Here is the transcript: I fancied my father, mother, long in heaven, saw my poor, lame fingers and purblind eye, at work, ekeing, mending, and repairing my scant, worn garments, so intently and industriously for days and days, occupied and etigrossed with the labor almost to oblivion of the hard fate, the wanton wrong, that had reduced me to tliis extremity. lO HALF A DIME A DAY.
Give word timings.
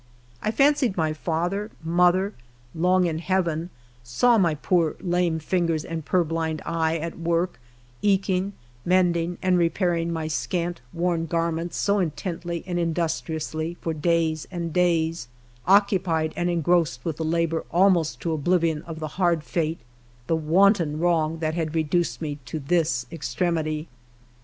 I 0.41 0.49
fancied 0.49 0.97
my 0.97 1.13
father, 1.13 1.69
mother, 1.83 2.33
long 2.73 3.05
in 3.05 3.19
heaven, 3.19 3.69
saw 4.03 4.39
my 4.39 4.55
poor, 4.55 4.95
lame 4.99 5.37
fingers 5.37 5.85
and 5.85 6.03
purblind 6.03 6.59
eye, 6.65 6.97
at 6.97 7.19
work, 7.19 7.59
ekeing, 8.01 8.53
mending, 8.83 9.37
and 9.43 9.59
repairing 9.59 10.11
my 10.11 10.27
scant, 10.27 10.81
worn 10.91 11.27
garments, 11.27 11.77
so 11.77 11.99
intently 11.99 12.63
and 12.65 12.79
industriously 12.79 13.77
for 13.79 13.93
days 13.93 14.47
and 14.49 14.73
days, 14.73 15.27
occupied 15.67 16.33
and 16.35 16.49
etigrossed 16.49 17.05
with 17.05 17.17
the 17.17 17.23
labor 17.23 17.63
almost 17.71 18.19
to 18.21 18.33
oblivion 18.33 18.81
of 18.87 18.97
the 18.99 19.07
hard 19.21 19.43
fate, 19.43 19.81
the 20.25 20.35
wanton 20.35 20.97
wrong, 20.97 21.37
that 21.37 21.53
had 21.53 21.75
reduced 21.75 22.23
me 22.23 22.39
to 22.45 22.59
tliis 22.59 23.05
extremity. 23.11 23.81
lO 23.81 23.83
HALF 23.83 23.83
A 23.83 23.83
DIME 23.83 23.83
A 23.83 23.85
DAY. 23.85 23.87